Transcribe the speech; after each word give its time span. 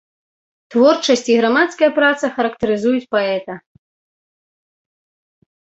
Творчасць 0.75 1.27
і 1.33 1.35
грамадская 1.41 1.91
праца 1.99 2.25
характарызуюць 2.39 3.09
паэта. 3.15 3.61